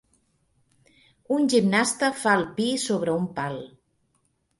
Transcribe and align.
Un 1.35 1.43
gimnasta 1.53 2.09
fa 2.21 2.33
el 2.37 2.45
pi 2.55 2.65
sobre 2.85 3.15
un 3.19 3.29
pal. 3.37 3.61